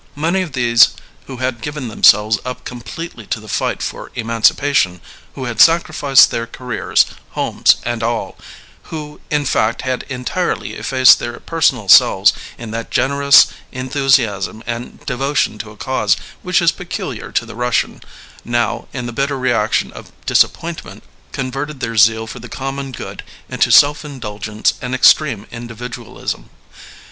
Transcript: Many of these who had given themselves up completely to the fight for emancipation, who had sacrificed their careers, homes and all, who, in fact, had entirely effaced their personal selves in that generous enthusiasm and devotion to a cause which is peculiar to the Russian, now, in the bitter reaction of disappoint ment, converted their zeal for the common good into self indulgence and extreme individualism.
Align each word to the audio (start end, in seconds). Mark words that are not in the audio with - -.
Many 0.15 0.41
of 0.41 0.53
these 0.53 0.95
who 1.27 1.37
had 1.37 1.61
given 1.61 1.87
themselves 1.87 2.39
up 2.43 2.65
completely 2.65 3.27
to 3.27 3.39
the 3.39 3.47
fight 3.47 3.83
for 3.83 4.09
emancipation, 4.15 4.99
who 5.35 5.43
had 5.45 5.61
sacrificed 5.61 6.31
their 6.31 6.47
careers, 6.47 7.05
homes 7.37 7.75
and 7.83 8.01
all, 8.01 8.35
who, 8.85 9.21
in 9.29 9.45
fact, 9.45 9.83
had 9.83 10.01
entirely 10.09 10.73
effaced 10.73 11.19
their 11.19 11.39
personal 11.39 11.87
selves 11.87 12.33
in 12.57 12.71
that 12.71 12.89
generous 12.89 13.45
enthusiasm 13.71 14.63
and 14.65 15.05
devotion 15.05 15.59
to 15.59 15.69
a 15.69 15.77
cause 15.77 16.17
which 16.41 16.63
is 16.63 16.71
peculiar 16.71 17.31
to 17.33 17.45
the 17.45 17.53
Russian, 17.53 18.01
now, 18.43 18.87
in 18.93 19.05
the 19.05 19.13
bitter 19.13 19.37
reaction 19.37 19.91
of 19.91 20.11
disappoint 20.25 20.83
ment, 20.83 21.03
converted 21.31 21.79
their 21.79 21.95
zeal 21.95 22.25
for 22.25 22.39
the 22.39 22.49
common 22.49 22.91
good 22.91 23.21
into 23.49 23.69
self 23.69 24.03
indulgence 24.03 24.73
and 24.81 24.95
extreme 24.95 25.45
individualism. 25.51 26.49